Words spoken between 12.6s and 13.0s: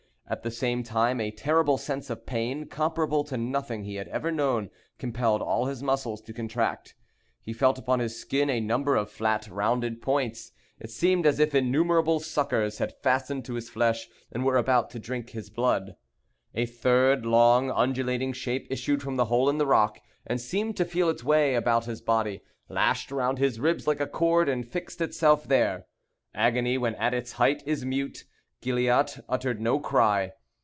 had